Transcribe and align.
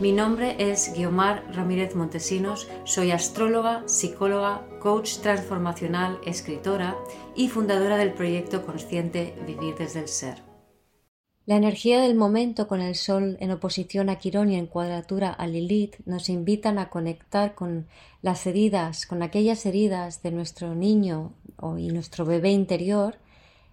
Mi 0.00 0.10
nombre 0.10 0.56
es 0.58 0.92
Guiomar 0.92 1.44
Ramírez 1.54 1.94
Montesinos, 1.94 2.68
soy 2.82 3.12
astróloga, 3.12 3.84
psicóloga, 3.86 4.66
coach 4.80 5.18
transformacional, 5.18 6.18
escritora 6.26 6.96
y 7.36 7.48
fundadora 7.48 7.96
del 7.96 8.12
proyecto 8.12 8.66
consciente 8.66 9.36
Vivir 9.46 9.76
desde 9.76 10.00
el 10.00 10.08
Ser. 10.08 10.42
La 11.46 11.54
energía 11.54 12.00
del 12.00 12.16
momento 12.16 12.66
con 12.66 12.80
el 12.80 12.96
Sol 12.96 13.36
en 13.38 13.52
oposición 13.52 14.08
a 14.08 14.16
Quirón 14.16 14.50
y 14.50 14.56
en 14.56 14.66
cuadratura 14.66 15.32
a 15.32 15.46
Lilith 15.46 15.94
nos 16.06 16.28
invitan 16.28 16.78
a 16.78 16.90
conectar 16.90 17.54
con 17.54 17.86
las 18.20 18.48
heridas, 18.48 19.06
con 19.06 19.22
aquellas 19.22 19.64
heridas 19.64 20.24
de 20.24 20.32
nuestro 20.32 20.74
niño 20.74 21.34
y 21.78 21.88
nuestro 21.88 22.24
bebé 22.24 22.50
interior, 22.50 23.18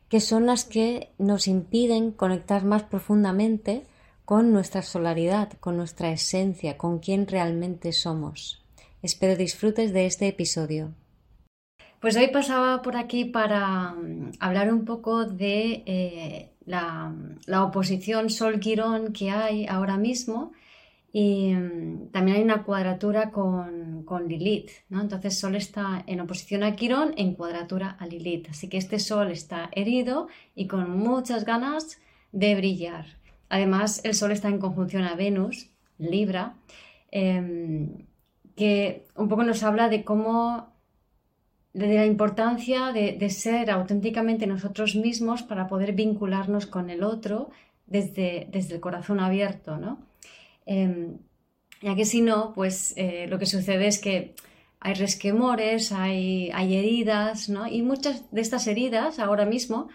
que 0.07 0.19
son 0.19 0.45
las 0.45 0.65
que 0.65 1.09
nos 1.17 1.47
impiden 1.47 2.11
conectar 2.11 2.63
más 2.63 2.83
profundamente 2.83 3.87
con 4.25 4.53
nuestra 4.53 4.81
solaridad, 4.81 5.53
con 5.59 5.77
nuestra 5.77 6.11
esencia, 6.11 6.77
con 6.77 6.99
quien 6.99 7.27
realmente 7.27 7.91
somos. 7.91 8.63
Espero 9.01 9.35
disfrutes 9.35 9.93
de 9.93 10.05
este 10.05 10.27
episodio. 10.27 10.93
Pues 12.01 12.15
hoy 12.17 12.29
pasaba 12.29 12.81
por 12.81 12.97
aquí 12.97 13.25
para 13.25 13.91
mm, 13.91 14.31
hablar 14.39 14.73
un 14.73 14.85
poco 14.85 15.25
de 15.25 15.83
eh, 15.85 16.51
la, 16.65 17.13
oposición 17.63 18.31
Sol-Quirón 18.31 19.13
que 19.13 19.29
hay 19.29 19.67
ahora 19.67 19.97
mismo 19.97 20.51
y 21.13 21.53
mm, 21.53 22.09
también 22.11 22.37
hay 22.37 22.43
una 22.43 22.63
cuadratura 22.63 23.29
con, 23.29 24.03
con 24.03 24.27
Lilith, 24.27 24.71
¿no? 24.89 24.99
Entonces 24.99 25.39
Sol 25.39 25.55
está 25.55 26.03
en 26.07 26.21
oposición 26.21 26.63
a 26.63 26.75
Quirón 26.75 27.13
en 27.17 27.35
cuadratura 27.35 27.97
a 27.99 28.07
Lilith. 28.07 28.49
Así 28.49 28.67
que 28.67 28.77
este 28.77 28.97
Sol 28.97 29.29
está 29.29 29.69
herido 29.73 30.27
y 30.55 30.65
con 30.67 30.97
muchas 30.97 31.45
ganas 31.45 31.99
de 32.31 32.55
brillar. 32.55 33.20
Además, 33.51 33.99
el 34.05 34.15
Sol 34.15 34.31
está 34.31 34.47
en 34.47 34.59
conjunción 34.59 35.03
a 35.03 35.15
Venus, 35.15 35.69
Libra, 35.97 36.55
em, 37.11 38.07
que 38.55 39.05
un 39.17 39.27
poco 39.27 39.43
nos 39.43 39.61
habla 39.63 39.89
de 39.89 40.05
cómo, 40.05 40.73
de 41.73 41.93
la 41.95 42.05
importancia 42.05 42.93
de, 42.93 43.29
ser 43.29 43.69
auténticamente 43.69 44.47
nosotros 44.47 44.95
mismos 44.95 45.43
para 45.43 45.67
poder 45.67 45.91
vincularnos 45.91 46.65
con 46.65 46.89
el 46.89 47.03
otro 47.03 47.49
desde, 47.87 48.47
desde 48.53 48.75
el 48.75 48.79
corazón 48.79 49.19
abierto, 49.19 49.75
¿no? 49.75 49.99
Em, 50.65 51.17
ya 51.81 51.93
que 51.93 52.05
si 52.05 52.21
no, 52.21 52.53
pues 52.53 52.93
eh, 52.95 53.27
lo 53.27 53.37
que 53.37 53.47
sucede 53.47 53.87
es 53.87 53.99
que 53.99 54.33
hay 54.79 54.93
resquemores, 54.93 55.91
hay, 55.91 56.51
hay 56.53 56.77
heridas, 56.77 57.49
¿no? 57.49 57.67
Y 57.67 57.81
muchas 57.81 58.31
de 58.31 58.39
estas 58.39 58.65
heridas 58.67 59.19
ahora 59.19 59.45
mismo 59.45 59.89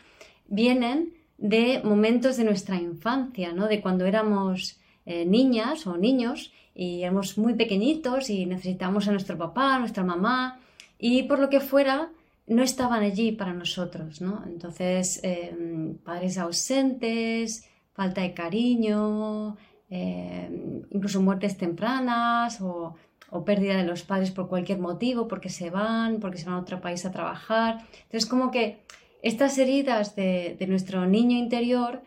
vienen 0.47 1.16
de 1.39 1.81
momentos 1.85 2.37
de 2.37 2.45
nuestra 2.45 2.77
infancia, 2.77 3.53
¿no? 3.53 3.69
De 3.69 3.81
cuando 3.81 4.07
éramos 4.07 4.79
eh, 5.05 5.25
niñas 5.25 5.87
o 5.87 5.97
niños 5.97 6.53
y 6.75 7.03
éramos 7.03 7.39
muy 7.39 7.55
pequeñitos 7.55 8.31
y 8.31 8.47
necesitábamos 8.47 9.09
a 9.09 9.13
nuestro 9.13 9.37
papá, 9.37 9.77
a 9.77 9.79
nuestra 9.79 10.05
mamá 10.05 10.61
y 10.99 11.25
por 11.25 11.39
lo 11.39 11.49
que 11.49 11.61
fuera 11.61 12.11
no 12.47 12.63
estaban 12.63 13.03
allí 13.03 13.33
para 13.33 13.53
nosotros, 13.53 14.21
¿no? 14.21 14.43
Entonces, 14.47 15.21
em, 15.23 15.97
padres 15.99 16.39
ausentes, 16.39 17.69
falta 17.93 18.21
de 18.23 18.35
cariño, 18.35 19.57
em, 19.91 20.83
incluso 20.91 21.21
muertes 21.21 21.57
tempranas 21.57 22.61
o, 22.61 22.95
o, 23.31 23.45
pérdida 23.45 23.77
de 23.77 23.85
los 23.85 24.03
padres 24.03 24.31
por 24.31 24.49
cualquier 24.49 24.79
motivo, 24.79 25.27
porque 25.29 25.49
se 25.49 25.71
van, 25.71 26.21
porque 26.21 26.39
se 26.39 26.47
van 26.47 26.55
a 26.55 26.61
otro 26.61 26.81
país 26.81 27.05
a 27.05 27.11
trabajar. 27.11 27.85
Entonces, 28.05 28.27
como 28.27 28.51
que 28.51 28.85
estas 29.27 29.59
heridas 29.59 30.15
de, 30.15 30.57
nuestro 30.69 31.05
niño 31.07 31.37
interior 31.37 32.03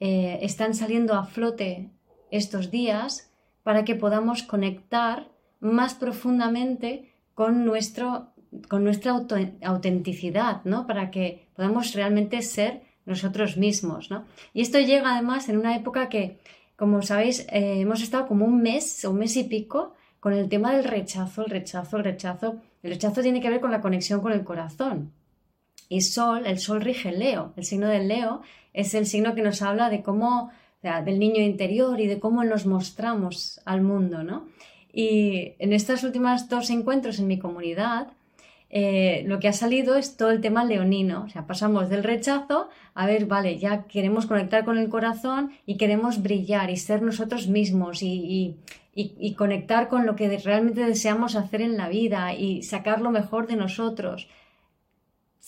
eh, 0.00 0.38
están 0.40 0.74
saliendo 0.74 1.14
a 1.14 1.24
flote 1.24 1.90
estos 2.30 2.70
días 2.70 3.30
para 3.62 3.84
que 3.84 3.94
podamos 3.94 4.42
conectar 4.42 5.28
más 5.60 5.94
profundamente 5.94 7.12
con, 7.34 7.66
nuestro, 7.66 8.32
con 8.68 8.84
nuestra 8.84 9.12
autenticidad, 9.62 10.64
¿no? 10.64 10.86
Para 10.86 11.10
que 11.10 11.46
podamos 11.54 11.92
realmente 11.92 12.40
ser 12.40 12.82
nosotros 13.04 13.56
mismos, 13.56 14.08
Y 14.54 14.62
esto 14.62 14.78
llega 14.78 15.12
además 15.12 15.48
en 15.48 15.58
una 15.58 15.76
época 15.76 16.08
que, 16.08 16.38
como 16.76 17.02
sabéis, 17.02 17.40
eh, 17.50 17.80
hemos 17.80 18.00
estado 18.00 18.26
como 18.28 18.46
un 18.46 18.62
mes 18.62 19.04
o 19.04 19.10
un 19.10 19.18
mes 19.18 19.36
y 19.36 19.44
pico 19.44 19.94
con 20.20 20.32
el 20.32 20.48
tema 20.48 20.72
del 20.72 20.84
rechazo, 20.84 21.44
el 21.44 21.50
rechazo, 21.50 21.96
el 21.98 22.04
rechazo. 22.04 22.60
El 22.82 22.92
rechazo 22.92 23.20
tiene 23.20 23.40
que 23.40 23.50
ver 23.50 23.60
con 23.60 23.72
la 23.72 23.80
conexión 23.80 24.20
con 24.20 24.32
el 24.32 24.44
corazón. 24.44 25.12
Y 25.92 26.00
Sol, 26.00 26.46
el 26.46 26.58
Sol 26.58 26.80
rige 26.80 27.12
Leo. 27.12 27.52
El 27.54 27.64
signo 27.64 27.86
del 27.86 28.08
Leo 28.08 28.40
es 28.72 28.94
el 28.94 29.04
signo 29.04 29.34
que 29.34 29.42
nos 29.42 29.60
habla 29.60 29.90
de 29.90 30.02
cómo, 30.02 30.50
del 30.82 31.18
niño 31.18 31.42
interior 31.42 32.00
y 32.00 32.06
de 32.06 32.18
cómo 32.18 32.44
nos 32.44 32.64
mostramos 32.64 33.60
al 33.66 33.82
mundo, 33.82 34.24
¿no? 34.24 34.46
Y 34.90 35.52
en 35.58 35.74
estos 35.74 36.02
últimos 36.02 36.48
dos 36.48 36.70
encuentros 36.70 37.18
en 37.18 37.26
mi 37.26 37.38
comunidad, 37.38 38.08
eh, 38.70 39.22
lo 39.26 39.38
que 39.38 39.48
ha 39.48 39.52
salido 39.52 39.96
es 39.96 40.16
todo 40.16 40.30
el 40.30 40.40
tema 40.40 40.64
leonino. 40.64 41.24
O 41.24 41.28
sea, 41.28 41.46
pasamos 41.46 41.90
del 41.90 42.04
rechazo 42.04 42.70
a 42.94 43.04
ver, 43.04 43.26
vale, 43.26 43.58
ya 43.58 43.82
queremos 43.82 44.24
conectar 44.24 44.64
con 44.64 44.78
el 44.78 44.88
corazón 44.88 45.52
y 45.66 45.76
queremos 45.76 46.22
brillar 46.22 46.70
y 46.70 46.78
ser 46.78 47.02
nosotros 47.02 47.48
mismos 47.48 48.02
y, 48.02 48.56
y 48.94 49.34
conectar 49.34 49.88
con 49.88 50.06
lo 50.06 50.16
que 50.16 50.38
realmente 50.38 50.86
deseamos 50.86 51.36
hacer 51.36 51.60
en 51.60 51.76
la 51.76 51.90
vida 51.90 52.32
y 52.32 52.62
sacar 52.62 53.02
lo 53.02 53.10
mejor 53.10 53.46
de 53.46 53.56
nosotros. 53.56 54.26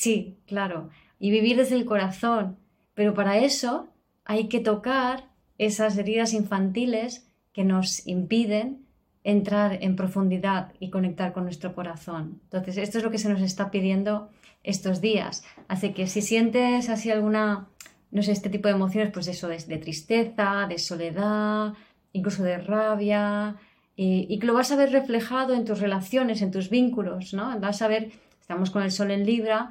Sí, 0.05 0.37
claro. 0.47 0.91
Y 1.19 1.31
vivir 1.31 1.57
desde 1.57 1.77
el 1.77 1.87
corazón. 1.87 2.59
Pero 2.93 3.15
para 3.15 3.39
eso 3.39 3.89
hay 4.27 4.49
que 4.49 4.61
tocar 4.61 5.31
esas 5.57 5.97
heridas 5.97 6.35
infantiles 6.35 7.27
que 7.55 7.65
nos 7.65 8.07
impiden 8.07 8.85
entrar 9.23 9.79
en 9.81 9.97
profundidad 9.97 10.75
y 10.79 10.91
conectar 10.91 11.33
con 11.33 11.45
nuestro 11.45 11.75
corazón. 11.75 12.43
Entonces, 12.45 12.77
esto 12.77 12.99
es 12.99 13.05
lo 13.05 13.11
que 13.11 13.17
se 13.17 13.31
nos 13.31 13.41
está 13.41 13.71
pidiendo 13.71 14.29
estos 14.63 15.01
días. 15.01 15.43
Así 15.69 15.95
que 15.95 16.07
si 16.07 16.21
sientes 16.21 16.91
así 16.91 17.11
alguna, 17.11 17.69
no 18.11 18.23
sé, 18.23 18.33
este 18.33 18.51
tipo 18.51 18.69
de 18.69 18.75
emociones, 18.75 19.11
pues 19.11 19.27
eso 19.27 19.49
de, 19.49 19.79
tristeza, 19.79 20.67
de 20.69 20.79
soledad, 20.79 21.73
incluso 22.13 22.43
de 22.43 22.59
rabia, 22.59 23.57
y, 23.97 24.27
y, 24.29 24.39
que 24.39 24.47
lo 24.47 24.53
vas 24.53 24.71
a 24.71 24.77
ver 24.77 24.93
reflejado 24.93 25.55
en 25.55 25.65
tus 25.65 25.81
relaciones, 25.81 26.43
en 26.43 26.51
tus 26.51 26.69
vínculos, 26.69 27.33
¿no? 27.33 27.59
Vas 27.59 27.81
a 27.81 27.89
ver, 27.89 28.11
estamos 28.39 28.71
con 28.71 28.83
el 28.83 28.91
sol 28.91 29.11
en 29.11 29.25
Libra, 29.25 29.71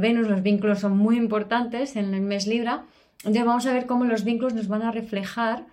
Venus, 0.00 0.28
los 0.28 0.42
vínculos 0.42 0.80
son 0.80 0.96
muy 0.96 1.16
importantes 1.16 1.96
en 1.96 2.14
el 2.14 2.22
mes 2.22 2.46
Libra. 2.46 2.84
Entonces 3.18 3.44
vamos 3.44 3.66
a 3.66 3.72
ver 3.72 3.86
cómo 3.86 4.04
los 4.04 4.24
vínculos 4.24 4.54
nos 4.54 4.66
van 4.66 4.82
a 4.82 4.90
reflejar 4.90 5.66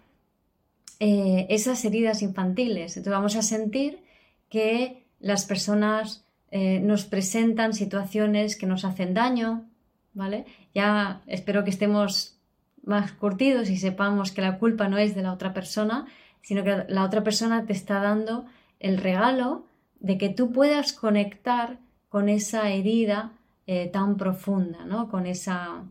eh, 0.99 1.47
esas 1.49 1.83
heridas 1.83 2.21
infantiles. 2.21 2.95
Entonces 2.95 3.11
vamos 3.11 3.35
a 3.35 3.41
sentir 3.41 4.03
que 4.49 5.07
las 5.19 5.45
personas 5.45 6.25
eh, 6.51 6.79
nos 6.79 7.05
presentan 7.05 7.73
situaciones 7.73 8.55
que 8.55 8.67
nos 8.67 8.85
hacen 8.85 9.13
daño, 9.13 9.65
¿vale? 10.13 10.45
Ya 10.75 11.21
espero 11.25 11.63
que 11.63 11.71
estemos 11.71 12.37
más 12.83 13.11
curtidos 13.13 13.69
y 13.69 13.77
sepamos 13.77 14.31
que 14.31 14.41
la 14.41 14.59
culpa 14.59 14.87
no 14.89 14.97
es 14.97 15.15
de 15.15 15.23
la 15.23 15.33
otra 15.33 15.53
persona, 15.53 16.05
sino 16.41 16.63
que 16.63 16.85
la 16.87 17.03
otra 17.03 17.23
persona 17.23 17.65
te 17.65 17.73
está 17.73 17.99
dando 17.99 18.45
el 18.79 18.97
regalo 18.97 19.65
de 19.99 20.17
que 20.17 20.29
tú 20.29 20.51
puedas 20.51 20.93
conectar 20.93 21.79
con 22.09 22.29
esa 22.29 22.69
herida 22.69 23.31
eh, 23.71 23.87
tan 23.93 24.17
profunda, 24.17 24.83
¿no? 24.83 25.09
Con, 25.09 25.27
esa, 25.27 25.83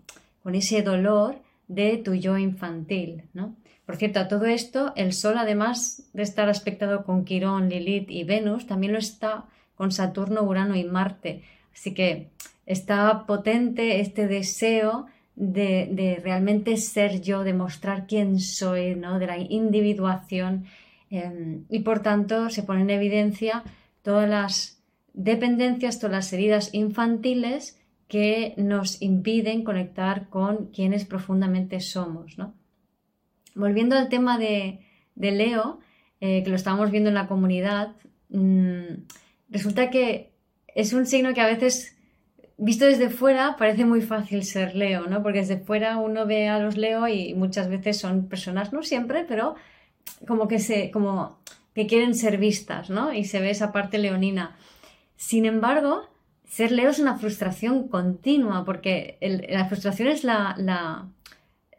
con 0.42 0.56
ese 0.56 0.82
dolor 0.82 1.36
de 1.68 1.96
tu 1.98 2.12
yo 2.14 2.36
infantil, 2.36 3.22
¿no? 3.34 3.54
Por 3.86 3.94
cierto, 3.94 4.18
a 4.18 4.26
todo 4.26 4.46
esto, 4.46 4.92
el 4.96 5.12
Sol, 5.12 5.38
además 5.38 6.02
de 6.12 6.24
estar 6.24 6.48
aspectado 6.48 7.04
con 7.04 7.24
Quirón, 7.24 7.68
Lilith 7.68 8.10
y 8.10 8.24
Venus, 8.24 8.66
también 8.66 8.92
lo 8.92 8.98
está 8.98 9.44
con 9.76 9.92
Saturno, 9.92 10.42
Urano 10.42 10.74
y 10.74 10.82
Marte. 10.82 11.44
Así 11.72 11.94
que 11.94 12.30
está 12.66 13.26
potente 13.26 14.00
este 14.00 14.26
deseo 14.26 15.06
de, 15.36 16.20
realmente 16.24 16.78
ser 16.78 17.20
yo, 17.20 17.44
de 17.44 17.54
mostrar 17.54 18.08
quién 18.08 18.40
soy, 18.40 18.96
¿no? 18.96 19.20
de 19.20 19.28
la 19.28 19.38
individuación. 19.38 20.64
Em, 21.10 21.64
y 21.70 21.78
por 21.78 22.00
tanto 22.00 22.50
se 22.50 22.64
pone 22.64 22.82
en 22.82 22.90
evidencia 22.90 23.62
todas 24.02 24.28
las 24.28 24.77
dependencias, 25.18 25.98
todas 25.98 26.12
las 26.12 26.32
heridas 26.32 26.72
infantiles 26.72 27.76
que 28.06 28.54
nos 28.56 29.02
impiden 29.02 29.64
conectar 29.64 30.28
con 30.28 30.68
quienes 30.68 31.04
profundamente 31.04 31.80
somos. 31.80 32.36
Volviendo 33.54 33.96
al 33.96 34.08
tema 34.08 34.38
de, 34.38 34.80
Leo, 35.16 35.80
eh, 36.20 36.44
que 36.44 36.50
lo 36.50 36.56
estábamos 36.56 36.92
viendo 36.92 37.08
en 37.08 37.16
la 37.16 37.26
comunidad, 37.26 37.96
mm, 38.28 39.02
resulta 39.50 39.90
que 39.90 40.30
es 40.68 40.92
un 40.92 41.04
signo 41.04 41.34
que 41.34 41.40
a 41.40 41.48
veces, 41.48 41.96
visto 42.56 42.84
desde 42.84 43.10
fuera, 43.10 43.56
parece 43.58 43.84
muy 43.84 44.02
fácil 44.02 44.44
ser 44.44 44.76
Leo, 44.76 45.08
¿no? 45.08 45.20
Porque 45.24 45.40
desde 45.40 45.58
fuera 45.58 45.98
uno 45.98 46.26
ve 46.26 46.48
a 46.48 46.60
los 46.60 46.76
Leo 46.76 47.08
y 47.08 47.34
muchas 47.34 47.68
veces 47.68 47.98
son 47.98 48.28
personas, 48.28 48.72
no 48.72 48.84
siempre, 48.84 49.24
pero 49.26 49.56
como 50.28 50.46
que 50.46 50.60
se, 50.60 50.92
como 50.92 51.40
que 51.74 51.88
quieren 51.88 52.14
ser 52.14 52.38
vistas, 52.38 52.88
¿no? 52.88 53.12
Y 53.12 53.24
se 53.24 53.40
ve 53.40 53.50
esa 53.50 53.72
parte 53.72 53.98
leonina. 53.98 54.56
Sin 55.18 55.46
embargo, 55.46 56.08
ser 56.44 56.70
Leo 56.70 56.90
es 56.90 57.00
una 57.00 57.18
frustración 57.18 57.88
continua, 57.88 58.64
porque 58.64 59.18
la 59.48 59.64
frustración 59.64 60.06
es 60.06 60.22
la, 60.22 61.08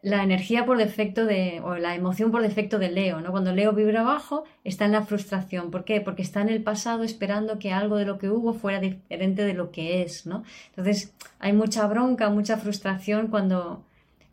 energía 0.03 0.65
por 0.65 0.77
defecto 0.77 1.25
de, 1.25 1.61
o 1.63 1.75
la 1.75 1.95
emoción 1.95 2.31
por 2.31 2.41
defecto 2.41 2.79
de 2.79 2.91
Leo, 2.91 3.21
¿no? 3.21 3.31
Cuando 3.31 3.53
Leo 3.53 3.71
vibra 3.71 4.01
abajo, 4.01 4.43
está 4.65 4.83
en 4.83 4.91
la 4.91 5.05
frustración. 5.05 5.71
¿Por 5.71 5.85
qué? 5.85 6.01
Porque 6.01 6.21
está 6.21 6.41
en 6.41 6.49
el 6.49 6.61
pasado 6.61 7.03
esperando 7.03 7.59
que 7.59 7.71
algo 7.71 7.95
de 7.95 8.05
lo 8.05 8.17
que 8.17 8.29
hubo 8.29 8.53
fuera 8.53 8.81
diferente 8.81 9.45
de 9.45 9.53
lo 9.53 9.71
que 9.71 10.01
es, 10.01 10.25
¿no? 10.25 10.43
Entonces, 10.71 11.13
hay 11.39 11.53
mucha 11.53 11.87
bronca, 11.87 12.29
mucha 12.29 12.57
frustración 12.57 13.27
cuando, 13.27 13.85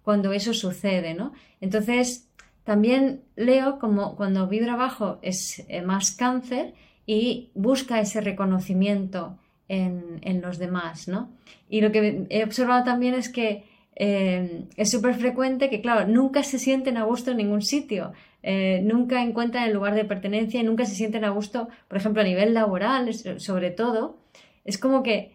cuando 0.03 0.33
eso 0.33 0.53
sucede, 0.53 1.15
¿no? 1.15 1.33
Entonces, 1.61 2.29
también 2.65 3.23
Leo, 3.37 3.79
como 3.79 4.17
cuando 4.17 4.49
vibra 4.49 4.73
abajo, 4.73 5.21
es 5.23 5.65
eh, 5.69 5.83
más 5.83 6.11
cáncer 6.11 6.75
y 7.07 7.51
busca 7.55 8.01
ese 8.01 8.21
reconocimiento 8.21 9.39
en, 9.69 10.41
los 10.43 10.59
demás, 10.59 11.09
¿no? 11.09 11.31
Y 11.69 11.81
lo 11.81 11.91
que 11.93 12.27
he 12.29 12.45
observado 12.45 12.85
también 12.85 13.15
es 13.15 13.29
que 13.29 13.65
eh, 13.97 14.65
es 14.77 14.91
súper 14.91 15.15
frecuente 15.15 15.71
que, 15.71 15.81
claro, 15.81 16.07
nunca 16.07 16.43
se 16.43 16.59
sienten 16.59 16.97
a 16.97 17.05
gusto 17.05 17.31
en 17.31 17.39
ningún 17.39 17.63
sitio, 17.63 18.13
eh, 18.43 18.81
nunca 18.85 19.23
encuentran 19.23 19.65
el 19.65 19.73
lugar 19.73 19.95
de 19.95 20.05
pertenencia 20.05 20.61
y 20.61 20.65
nunca 20.65 20.85
se 20.85 20.95
sienten 20.95 21.25
a 21.25 21.31
gusto, 21.31 21.69
por 21.89 21.97
ejemplo, 21.99 22.23
a 22.23 22.25
nivel 22.25 22.55
laboral, 22.55 23.13
sobre 23.41 23.71
todo. 23.71 24.19
Es 24.65 24.79
como 24.79 25.03
que 25.03 25.33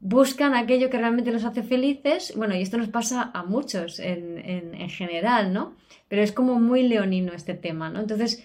buscan 0.00 0.54
aquello 0.54 0.90
que 0.90 0.98
realmente 0.98 1.32
los 1.32 1.44
hace 1.44 1.62
felices. 1.62 2.34
Bueno, 2.36 2.54
y 2.54 2.62
esto 2.62 2.76
nos 2.76 2.88
pasa 2.88 3.30
a 3.32 3.44
muchos 3.44 3.98
en, 3.98 4.38
en 4.44 4.90
general, 4.90 5.52
¿no? 5.52 5.74
Pero 6.08 6.22
es 6.22 6.32
como 6.32 6.58
muy 6.60 6.82
leonino 6.82 7.32
este 7.32 7.54
tema, 7.54 7.90
¿no? 7.90 8.00
Entonces, 8.00 8.44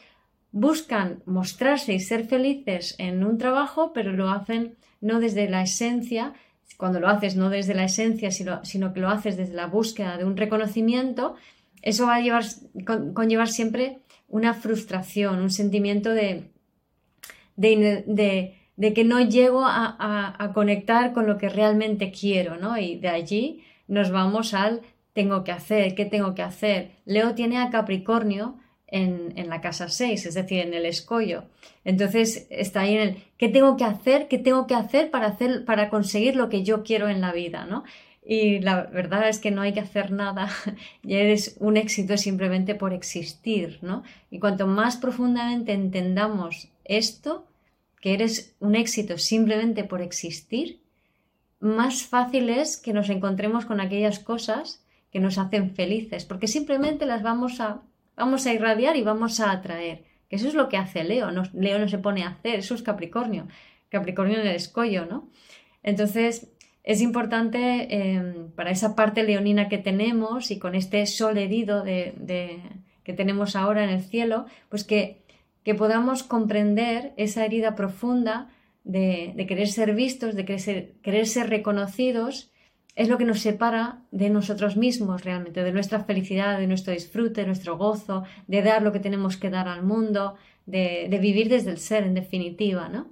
buscan 0.53 1.23
mostrarse 1.25 1.93
y 1.93 1.99
ser 1.99 2.25
felices 2.25 2.95
en 2.99 3.25
un 3.25 3.37
trabajo, 3.37 3.91
pero 3.91 4.13
lo 4.13 4.29
hacen 4.29 4.75
no 5.01 5.19
desde 5.19 5.49
la 5.49 5.63
esencia, 5.63 6.33
cuando 6.77 6.99
lo 6.99 7.09
haces 7.09 7.35
no 7.35 7.49
desde 7.49 7.73
la 7.73 7.85
esencia, 7.85 8.29
sino, 8.31 8.93
que 8.93 8.99
lo 8.99 9.09
haces 9.09 9.35
desde 9.35 9.55
la 9.55 9.65
búsqueda 9.65 10.15
de 10.17 10.25
un 10.25 10.37
reconocimiento, 10.37 11.35
eso 11.81 12.05
va 12.05 12.15
a 12.15 12.21
llevar, 12.21 12.45
conllevar 13.13 13.49
siempre 13.49 13.99
una 14.29 14.53
frustración, 14.53 15.41
un 15.41 15.49
sentimiento 15.49 16.11
de, 16.11 16.51
de, 17.55 18.93
que 18.93 19.03
no 19.03 19.21
llego 19.21 19.65
a, 19.65 20.35
a, 20.37 20.53
conectar 20.53 21.13
con 21.13 21.25
lo 21.25 21.37
que 21.37 21.49
realmente 21.49 22.11
quiero, 22.11 22.57
¿no? 22.57 22.77
Y 22.77 22.97
de 22.97 23.09
allí 23.09 23.63
nos 23.87 24.11
vamos 24.11 24.53
al 24.53 24.81
tengo 25.13 25.43
que 25.43 25.51
hacer, 25.51 25.95
qué 25.95 26.05
tengo 26.05 26.35
que 26.35 26.41
hacer. 26.41 26.91
Leo 27.05 27.35
tiene 27.35 27.57
a 27.57 27.69
Capricornio 27.69 28.57
en, 28.93 29.49
la 29.49 29.59
casa 29.59 29.89
6, 29.89 30.27
es 30.27 30.33
decir, 30.35 30.59
en 30.59 30.73
el 30.73 30.85
escollo. 30.85 31.45
Entonces 31.83 32.45
está 32.49 32.81
ahí 32.81 32.93
en 32.93 33.01
el 33.01 33.23
¿qué 33.37 33.49
tengo 33.49 33.75
que 33.75 33.83
hacer? 33.83 34.27
¿Qué 34.27 34.37
tengo 34.37 34.67
que 34.67 34.75
hacer 34.75 35.09
para, 35.09 35.27
hacer, 35.27 35.65
para 35.65 35.89
conseguir 35.89 36.35
lo 36.35 36.47
que 36.47 36.63
yo 36.63 36.83
quiero 36.83 37.09
en 37.09 37.19
la 37.19 37.33
vida? 37.33 37.65
¿no? 37.65 37.83
Y 38.23 38.59
la 38.59 38.83
verdad 38.83 39.27
es 39.27 39.39
que 39.39 39.49
no 39.49 39.61
hay 39.61 39.73
que 39.73 39.79
hacer 39.79 40.11
nada, 40.11 40.49
ya 41.03 41.17
eres 41.17 41.57
un 41.59 41.75
éxito 41.75 42.17
simplemente 42.17 42.75
por 42.75 42.93
existir, 42.93 43.79
¿no? 43.81 44.03
Y 44.29 44.39
cuanto 44.39 44.65
más 44.65 44.95
profundamente 44.95 45.73
entendamos 45.73 46.69
esto, 46.85 47.45
que 47.99 48.13
eres 48.13 48.55
un 48.59 48.75
éxito 48.75 49.17
simplemente 49.17 49.83
por 49.83 50.01
existir, 50.01 50.79
más 51.59 52.03
fácil 52.03 52.49
es 52.49 52.77
que 52.77 52.93
nos 52.93 53.09
encontremos 53.09 53.65
con 53.65 53.81
aquellas 53.81 54.19
cosas 54.19 54.85
que 55.11 55.19
nos 55.19 55.37
hacen 55.37 55.71
felices, 55.75 56.25
porque 56.25 56.47
simplemente 56.47 57.05
las 57.05 57.23
vamos 57.23 57.59
a 57.59 57.81
Vamos 58.15 58.45
a 58.45 58.53
irradiar 58.53 58.95
y 58.95 59.03
vamos 59.03 59.39
a 59.39 59.51
atraer. 59.51 60.03
Que 60.29 60.35
eso 60.37 60.47
es 60.47 60.53
lo 60.53 60.69
que 60.69 60.77
hace 60.77 61.03
Leo. 61.03 61.31
No, 61.31 61.43
Leo 61.53 61.79
no 61.79 61.87
se 61.87 61.97
pone 61.97 62.23
a 62.23 62.29
hacer, 62.29 62.59
eso 62.59 62.75
es 62.75 62.83
Capricornio. 62.83 63.47
Capricornio 63.89 64.39
en 64.39 64.47
el 64.47 64.55
escollo, 64.55 65.05
¿no? 65.05 65.29
Entonces, 65.83 66.51
es 66.83 67.01
importante 67.01 67.87
em, 67.95 68.51
para 68.51 68.71
esa 68.71 68.95
parte 68.95 69.23
leonina 69.23 69.69
que 69.69 69.77
tenemos 69.77 70.51
y 70.51 70.59
con 70.59 70.75
este 70.75 71.05
sol 71.05 71.37
herido 71.37 71.83
de, 71.83 72.59
que 73.03 73.13
tenemos 73.13 73.55
ahora 73.55 73.83
en 73.83 73.89
el 73.89 74.01
cielo, 74.01 74.45
pues 74.69 74.83
que, 74.83 75.23
que 75.63 75.75
podamos 75.75 76.23
comprender 76.23 77.13
esa 77.17 77.45
herida 77.45 77.75
profunda 77.75 78.49
de, 78.83 79.45
querer 79.47 79.67
ser 79.67 79.95
vistos, 79.95 80.35
de 80.35 80.45
querer 80.45 81.27
ser 81.27 81.49
reconocidos 81.49 82.52
es 82.95 83.09
lo 83.09 83.17
que 83.17 83.25
nos 83.25 83.39
separa 83.39 84.01
de 84.11 84.29
nosotros 84.29 84.77
mismos 84.77 85.23
realmente, 85.23 85.63
de 85.63 85.71
nuestra 85.71 86.03
felicidad, 86.03 86.59
de 86.59 86.67
nuestro 86.67 86.93
disfrute, 86.93 87.41
de 87.41 87.47
nuestro 87.47 87.77
gozo, 87.77 88.23
de 88.47 88.61
dar 88.61 88.83
lo 88.83 88.91
que 88.91 88.99
tenemos 88.99 89.37
que 89.37 89.49
dar 89.49 89.67
al 89.67 89.83
mundo, 89.83 90.35
de, 90.65 91.07
vivir 91.19 91.49
desde 91.49 91.71
el 91.71 91.79
ser, 91.79 92.03
en 92.03 92.13
definitiva, 92.13 92.89
¿no? 92.89 93.07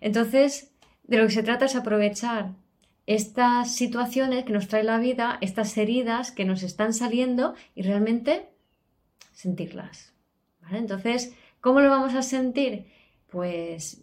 Entonces, 0.00 0.70
de 1.04 1.18
lo 1.18 1.26
que 1.26 1.32
se 1.32 1.42
trata 1.42 1.64
es 1.64 1.74
aprovechar 1.74 2.52
estas 3.06 3.74
situaciones 3.74 4.44
que 4.44 4.52
nos 4.52 4.68
trae 4.68 4.84
la 4.84 4.98
vida, 4.98 5.38
estas 5.40 5.76
heridas 5.76 6.30
que 6.30 6.44
nos 6.44 6.62
están 6.62 6.92
saliendo 6.92 7.54
y 7.74 7.82
realmente 7.82 8.48
sentirlas. 9.32 10.12
Entonces, 10.70 11.34
¿cómo 11.60 11.80
lo 11.80 11.90
vamos 11.90 12.14
a 12.14 12.22
sentir? 12.22 12.86
Pues 13.28 14.02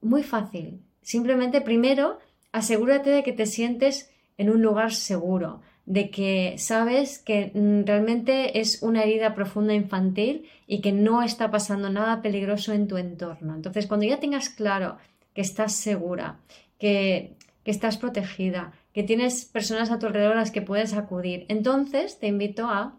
muy 0.00 0.22
fácil. 0.22 0.80
Simplemente 1.02 1.60
primero 1.60 2.18
asegúrate 2.50 3.10
de 3.10 3.22
que 3.22 3.32
te 3.32 3.46
sientes 3.46 4.13
en 4.38 4.50
un 4.50 4.62
lugar 4.62 4.92
seguro, 4.92 5.60
de 5.86 6.10
que 6.10 6.54
sabes 6.58 7.18
que 7.18 7.52
mm, 7.54 7.86
realmente 7.86 8.58
es 8.60 8.82
una 8.82 9.02
herida 9.02 9.34
profunda 9.34 9.74
infantil 9.74 10.48
y 10.66 10.80
que 10.80 10.92
no 10.92 11.22
está 11.22 11.50
pasando 11.50 11.90
nada 11.90 12.22
peligroso 12.22 12.72
en 12.72 12.88
tu 12.88 12.96
entorno. 12.96 13.54
Entonces, 13.54 13.86
cuando 13.86 14.06
ya 14.06 14.18
tengas 14.18 14.48
claro 14.48 14.96
que 15.34 15.42
estás 15.42 15.74
segura, 15.74 16.40
que, 16.78 17.36
que 17.64 17.70
estás 17.70 17.98
protegida, 17.98 18.72
que 18.92 19.02
tienes 19.02 19.44
personas 19.44 19.90
a 19.90 19.98
tu 19.98 20.06
alrededor 20.06 20.32
a 20.32 20.40
las 20.40 20.50
que 20.50 20.62
puedes 20.62 20.94
acudir, 20.94 21.44
entonces 21.48 22.18
te 22.18 22.28
invito 22.28 22.66
a 22.68 22.98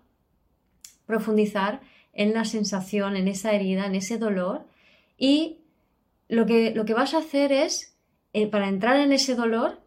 profundizar 1.05 1.81
en 2.13 2.33
la 2.33 2.45
sensación, 2.45 3.15
en 3.15 3.27
esa 3.27 3.53
herida, 3.53 3.85
en 3.85 3.95
ese 3.95 4.17
dolor 4.17 4.65
y 5.17 5.59
lo 6.27 6.45
que, 6.45 6.73
lo 6.73 6.85
que 6.85 6.93
vas 6.93 7.13
a 7.13 7.19
hacer 7.19 7.51
es, 7.51 7.97
eh, 8.33 8.47
para 8.47 8.67
entrar 8.67 8.97
en 8.97 9.11
ese 9.11 9.35
dolor, 9.35 9.81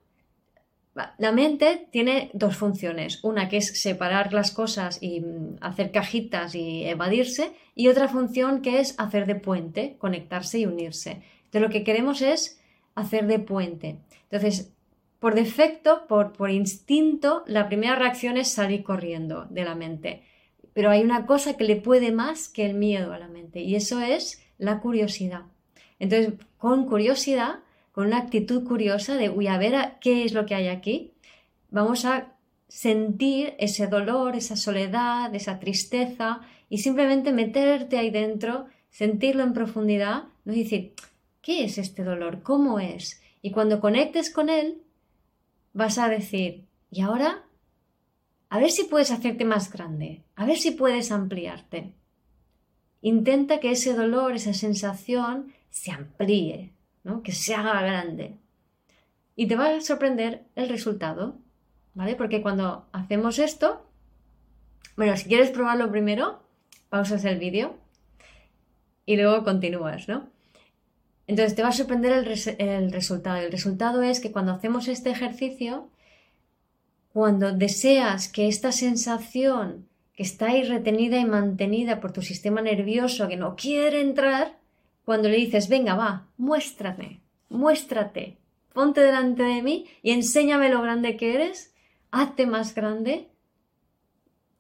la 1.19 1.33
mente 1.33 1.89
tiene 1.91 2.31
dos 2.33 2.57
funciones, 2.57 3.23
una 3.23 3.49
que 3.49 3.59
es 3.59 3.81
separar 3.81 4.33
las 4.33 4.51
cosas 4.51 4.99
y 5.01 5.21
mm, 5.21 5.57
hacer 5.61 5.91
cajitas 5.91 6.55
y 6.55 6.85
evadirse, 6.85 7.53
y 7.75 7.89
otra 7.89 8.09
función 8.09 8.63
que 8.63 8.81
es 8.81 8.95
hacer 8.99 9.27
de 9.27 9.35
puente, 9.35 9.97
conectarse 9.99 10.59
y 10.59 10.67
unirse. 10.67 11.23
Entonces 11.45 11.63
lo 11.63 11.71
que 11.71 11.85
queremos 11.85 12.23
es 12.23 12.61
hacer 12.95 13.27
de 13.27 13.39
puente. 13.39 14.01
Entonces, 14.31 14.73
por 15.21 15.35
defecto, 15.35 16.07
por, 16.09 16.33
por 16.33 16.51
instinto, 16.51 17.43
la 17.47 17.69
primera 17.69 17.97
reacción 17.97 18.37
es 18.37 18.49
salir 18.49 18.83
corriendo 18.83 19.47
de 19.47 19.65
la 19.65 19.75
mente. 19.75 20.23
Pero 20.73 20.91
hay 20.91 21.03
una 21.03 21.27
cosa 21.27 21.57
que 21.57 21.65
le 21.65 21.77
puede 21.77 22.13
más 22.13 22.49
que 22.49 22.67
el 22.67 22.75
miedo 22.75 23.13
a 23.13 23.19
la 23.19 23.29
mente, 23.29 23.61
y 23.61 23.75
eso 23.75 24.01
es 24.01 24.43
la 24.59 24.81
curiosidad. 24.81 25.43
Entonces, 25.99 26.35
con 26.59 26.87
curiosidad 26.87 27.61
con 27.99 28.07
una 28.07 28.19
actitud 28.19 28.63
curiosa 28.63 29.17
de, 29.17 29.29
uy, 29.29 29.49
a 29.49 29.59
ver 29.59 29.95
qué 30.01 30.25
es 30.25 30.33
lo 30.33 30.47
que 30.47 30.55
hay 30.55 30.69
aquí, 30.69 31.15
vamos 31.69 32.05
a 32.05 32.33
sentir 32.69 33.55
ese 33.59 33.89
dolor, 33.89 34.37
esa 34.37 34.55
soledad, 34.55 35.35
esa 35.35 35.59
tristeza 35.59 36.43
y 36.69 36.79
simplemente 36.79 37.33
meterte 37.33 37.99
ahí 37.99 38.11
dentro, 38.11 38.67
sentirlo 38.89 39.43
en 39.43 39.53
profundidad, 39.53 40.27
¿no? 40.45 40.53
decir, 40.53 40.95
¿qué 41.43 41.65
es 41.65 41.77
este 41.77 42.05
dolor? 42.05 42.45
¿Cómo 42.45 42.79
es? 42.79 43.21
Y 43.43 43.51
cuando 43.51 43.81
conectes 43.81 44.31
con 44.31 44.49
él, 44.49 44.81
vas 45.73 45.99
a 45.99 46.09
decir, 46.09 46.67
¿y 46.93 47.01
ahora? 47.01 47.47
A 48.49 48.61
ver 48.61 48.71
si 48.71 48.85
puedes 48.85 49.11
hacerte 49.11 49.45
más 49.45 49.73
grande, 49.73 50.23
a 50.37 50.47
ver 50.47 50.59
si 50.59 50.71
puedes 50.71 51.11
ampliarte. 51.11 51.95
Intenta 53.03 53.59
que 53.59 53.73
ese 53.73 53.93
dolor, 53.93 54.37
esa 54.37 54.55
sensación, 54.55 55.53
se 55.71 55.91
amplíe, 55.91 56.78
que 57.23 57.33
se 57.33 57.55
haga 57.55 57.81
grande. 57.83 58.37
Y 59.37 59.47
te 59.47 59.57
va 59.57 59.77
a 59.77 59.81
sorprender 59.81 60.45
el 60.57 60.69
resultado, 60.69 61.39
¿vale? 61.95 62.17
Porque 62.17 62.43
cuando 62.43 62.87
hacemos 62.93 63.39
esto, 63.39 63.87
bueno, 64.97 65.17
si 65.17 65.29
quieres 65.29 65.51
probarlo 65.51 65.91
primero, 65.91 66.43
pausas 66.89 67.25
el 67.25 67.39
vídeo 67.39 67.77
y 69.07 69.17
luego 69.17 69.45
continúas, 69.45 70.09
¿no? 70.09 70.29
Entonces 71.27 71.55
te 71.55 71.63
va 71.63 71.69
a 71.69 71.73
sorprender 71.73 72.13
el, 72.13 72.27
el, 72.59 72.93
resultado. 72.93 73.37
El 73.37 73.53
resultado 73.53 74.03
es 74.03 74.19
que 74.19 74.33
cuando 74.33 74.53
hacemos 74.53 74.89
este 74.89 75.11
ejercicio, 75.11 75.89
cuando 77.13 77.53
deseas 77.53 78.29
que 78.29 78.49
esta 78.49 78.73
sensación 78.73 79.87
que 80.15 80.25
está 80.25 80.47
ahí 80.47 80.65
retenida 80.65 81.19
y 81.19 81.25
mantenida 81.25 82.01
por 82.01 82.13
tu 82.13 82.23
sistema 82.23 82.61
nervioso 82.61 83.29
que 83.29 83.37
no 83.37 83.55
quiere 83.55 84.01
entrar, 84.01 84.58
cuando 85.09 85.31
le 85.31 85.39
dices, 85.39 85.71
venga, 85.71 85.95
va, 85.95 86.27
muéstrame, 86.37 87.23
muéstrate, 87.49 88.37
ponte 88.75 89.01
delante 89.01 89.43
de 89.43 89.63
mí 89.63 89.87
y 90.03 90.11
enséñame 90.11 90.69
lo 90.69 90.83
grande 90.83 91.17
que 91.17 91.35
eres, 91.35 91.73
hazte 92.11 92.47
más 92.47 92.75
grande, 92.75 93.31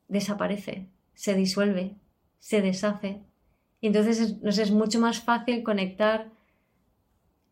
desaparece, 0.08 0.86
se 1.12 1.34
disuelve, 1.34 1.96
se 2.38 2.62
deshace. 2.62 3.20
Y 3.82 3.88
entonces 3.88 4.40
nos 4.40 4.56
es 4.56 4.70
mucho 4.70 4.98
más 5.00 5.20
fácil 5.20 5.62
conectar 5.62 6.30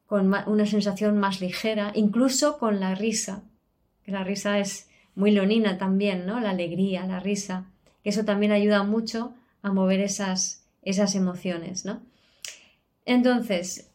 con 0.07 0.33
una 0.47 0.65
sensación 0.65 1.19
más 1.19 1.43
ligera, 1.43 1.93
incluso 1.95 2.57
con 2.57 2.81
la 2.81 2.95
risa, 2.95 3.43
que 4.05 4.13
la 4.13 4.25
risa 4.25 4.59
es 4.59 4.89
muy 5.15 5.33
leonina 5.33 5.77
también, 5.77 6.25
¿no? 6.25 6.41
La 6.41 6.49
alegría, 6.49 7.05
la 7.05 7.21
risa, 7.21 7.67
eso 8.05 8.25
también 8.25 8.53
ayuda 8.53 8.85
mucho 8.85 9.35
a 9.61 9.71
mover 9.71 10.01
esas, 10.01 10.65
esas 10.81 11.15
emociones, 11.15 11.85
¿no? 11.85 12.01
Entonces, 13.07 13.93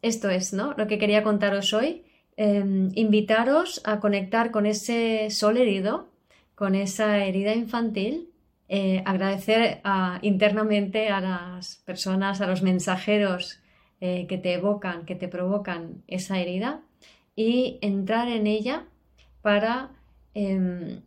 esto 0.00 0.30
es, 0.30 0.52
¿no? 0.52 0.72
Lo 0.74 0.86
que 0.86 0.98
quería 0.98 1.22
contaros 1.22 1.74
hoy. 1.74 2.04
Em, 2.36 2.90
invitaros 2.94 3.80
a 3.84 3.98
conectar 4.00 4.50
con 4.50 4.66
ese 4.66 5.30
sol 5.30 5.56
herido, 5.56 6.08
con 6.54 6.74
esa 6.74 7.24
herida 7.24 7.54
infantil, 7.54 8.30
eh, 8.68 9.02
agradecer 9.04 9.80
internamente 10.22 11.08
a 11.08 11.20
las 11.20 11.76
personas, 11.76 12.40
a 12.40 12.46
los 12.46 12.62
mensajeros 12.62 13.60
eh, 14.00 14.26
que 14.28 14.38
te 14.38 14.54
evocan, 14.54 15.06
que 15.06 15.14
te 15.14 15.28
provocan 15.28 16.02
esa 16.06 16.38
herida 16.38 16.82
y 17.34 17.78
entrar 17.80 18.28
en 18.28 18.46
ella 18.46 18.84
para 19.42 19.90
em, 20.34 21.00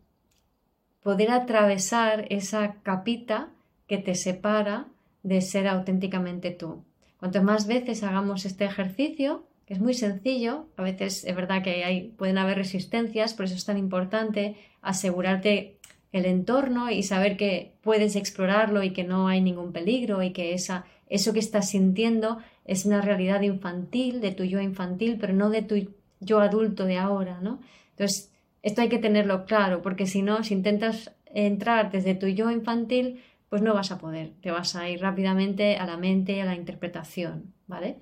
poder 1.02 1.30
atravesar 1.30 2.26
esa 2.30 2.76
capita 2.82 3.50
que 3.86 3.98
te 3.98 4.14
separa 4.14 4.86
de 5.22 5.40
ser 5.40 5.68
auténticamente 5.68 6.50
tú. 6.50 6.84
Cuanto 7.20 7.42
más 7.42 7.66
veces 7.66 8.02
hagamos 8.02 8.46
este 8.46 8.64
ejercicio, 8.64 9.44
que 9.66 9.74
es 9.74 9.80
muy 9.80 9.92
sencillo, 9.92 10.66
a 10.78 10.82
veces 10.82 11.24
es 11.24 11.36
verdad 11.36 11.62
que 11.62 11.84
hay, 11.84 12.08
pueden 12.16 12.38
haber 12.38 12.56
resistencias, 12.56 13.34
por 13.34 13.44
eso 13.44 13.54
es 13.54 13.66
tan 13.66 13.76
importante 13.76 14.56
asegurarte 14.80 15.76
el 16.12 16.24
entorno 16.24 16.90
y 16.90 17.02
saber 17.02 17.36
que 17.36 17.74
puedes 17.82 18.16
explorarlo 18.16 18.82
y 18.82 18.92
que 18.92 19.04
no 19.04 19.28
hay 19.28 19.42
ningún 19.42 19.72
peligro 19.72 20.22
y 20.22 20.30
que 20.32 20.54
esa, 20.54 20.86
eso 21.08 21.34
que 21.34 21.38
estás 21.38 21.68
sintiendo 21.68 22.38
es 22.64 22.86
una 22.86 23.02
realidad 23.02 23.42
infantil, 23.42 24.22
de 24.22 24.32
tu 24.32 24.44
yo 24.44 24.60
infantil, 24.60 25.18
pero 25.20 25.34
no 25.34 25.50
de 25.50 25.60
tu 25.60 25.92
yo 26.20 26.40
adulto 26.40 26.86
de 26.86 26.96
ahora, 26.96 27.38
¿no? 27.42 27.60
Entonces, 27.90 28.32
esto 28.62 28.80
hay 28.80 28.88
que 28.88 28.98
tenerlo 28.98 29.44
claro, 29.44 29.82
porque 29.82 30.06
si 30.06 30.22
no, 30.22 30.42
si 30.42 30.54
intentas 30.54 31.12
entrar 31.26 31.92
desde 31.92 32.14
tu 32.14 32.26
yo 32.28 32.50
infantil, 32.50 33.22
pues 33.50 33.60
no 33.60 33.74
vas 33.74 33.90
a 33.90 33.98
poder, 33.98 34.32
te 34.40 34.50
vas 34.50 34.76
a 34.76 34.88
ir 34.88 35.00
rápidamente 35.00 35.76
a 35.76 35.84
la 35.84 35.98
mente, 35.98 36.40
a 36.40 36.46
la 36.46 36.54
interpretación, 36.54 37.52
¿vale? 37.66 37.98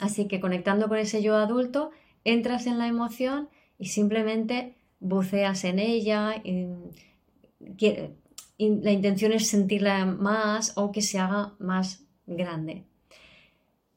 Así 0.00 0.26
que 0.26 0.40
conectando 0.40 0.88
con 0.88 0.98
ese 0.98 1.22
yo 1.22 1.36
adulto, 1.36 1.92
entras 2.24 2.66
en 2.66 2.76
la 2.76 2.88
emoción 2.88 3.48
y 3.78 3.86
simplemente 3.86 4.74
buceas 5.00 5.64
en 5.64 5.78
ella. 5.78 6.42
La 8.58 8.90
intención 8.90 9.32
es 9.32 9.48
sentirla 9.48 10.04
más 10.04 10.72
o 10.76 10.90
que 10.90 11.02
se 11.02 11.20
haga 11.20 11.54
más 11.60 12.04
grande. 12.26 12.84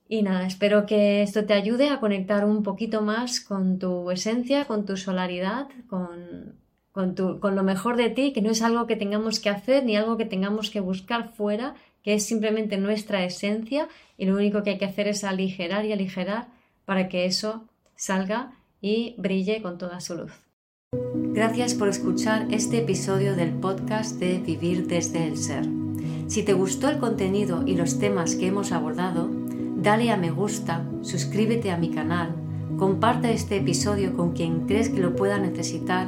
Y 0.08 0.22
nada, 0.22 0.46
espero 0.46 0.86
que 0.86 1.24
esto 1.24 1.46
te 1.46 1.53
ayude 1.53 1.89
a 1.89 2.00
conectar 2.00 2.46
un 2.46 2.62
poquito 2.62 3.01
más 3.01 3.39
con 3.39 3.80
tu 3.80 4.12
esencia, 4.12 4.65
con 4.65 4.86
tu 4.86 4.98
solaridad, 4.98 5.70
con, 5.88 6.61
con, 6.91 7.15
lo 7.15 7.63
mejor 7.63 7.95
de 7.95 8.10
ti, 8.10 8.33
que 8.33 8.41
no 8.41 8.51
es 8.51 8.62
algo 8.62 8.88
que 8.88 8.95
tengamos 8.95 9.39
que 9.39 9.50
hacer 9.50 9.86
ni 9.86 9.95
algo 9.95 10.17
que 10.17 10.25
tengamos 10.25 10.69
que 10.69 10.81
buscar 10.81 11.33
fuera, 11.33 11.75
que 12.03 12.13
es 12.15 12.25
simplemente 12.25 12.77
nuestra 12.77 13.24
esencia 13.24 13.88
y 14.17 14.25
lo 14.25 14.36
único 14.36 14.63
que 14.63 14.71
hay 14.71 14.77
que 14.77 14.86
hacer 14.86 15.07
es 15.07 15.24
aligerar 15.24 15.86
y 15.86 15.93
aligerar 15.93 16.48
para 16.86 17.07
que 17.07 17.25
eso 17.25 17.65
salga 17.95 18.53
y 18.81 19.15
brille 19.17 19.62
con 19.62 19.77
toda 19.77 20.01
su 20.01 20.15
luz. 20.15 20.31
Gracias 21.33 21.74
por 21.75 21.88
escuchar 21.88 22.48
este 22.51 22.79
episodio 22.79 23.36
del 23.36 23.51
podcast 23.51 24.19
de 24.19 24.39
Vivir 24.39 24.88
desde 24.88 25.25
el 25.25 25.38
Ser. 25.38 25.65
Si 26.27 26.43
te 26.43 26.53
gustó 26.53 26.89
el 26.89 26.98
contenido 26.98 27.63
y 27.65 27.75
los 27.75 28.00
temas 28.00 28.36
que 28.36 28.48
hemos 28.48 28.71
abordado, 28.71 29.29
dale 29.77 30.12
a 30.12 30.17
me 30.17 30.31
gusta, 30.31 30.86
suscríbete 31.01 31.71
a 31.71 31.77
mi 31.77 31.89
canal, 31.89 32.36
comparte 32.77 33.31
este 33.31 33.57
episodio 33.57 34.15
con 34.17 34.33
quien 34.33 34.67
crees 34.67 34.89
que 34.89 35.00
lo 35.00 35.15
pueda 35.15 35.38
necesitar 35.38 36.07